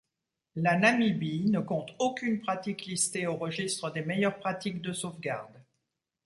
La 0.55 0.77
Namibie 0.77 1.51
ne 1.51 1.59
compte 1.59 1.93
aucune 1.99 2.39
pratique 2.39 2.87
listée 2.87 3.27
au 3.27 3.35
registre 3.35 3.91
des 3.91 4.01
meilleures 4.01 4.39
pratiques 4.39 4.81
de 4.81 4.93
sauvegarde. 4.93 5.61